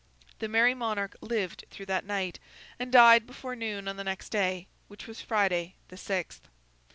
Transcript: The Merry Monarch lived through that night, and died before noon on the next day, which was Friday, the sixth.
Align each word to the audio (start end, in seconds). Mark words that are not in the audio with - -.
The 0.39 0.47
Merry 0.47 0.73
Monarch 0.73 1.15
lived 1.21 1.65
through 1.69 1.85
that 1.85 2.05
night, 2.07 2.39
and 2.79 2.91
died 2.91 3.27
before 3.27 3.55
noon 3.55 3.87
on 3.87 3.97
the 3.97 4.03
next 4.03 4.29
day, 4.29 4.65
which 4.87 5.05
was 5.05 5.21
Friday, 5.21 5.75
the 5.89 5.95
sixth. 5.95 6.47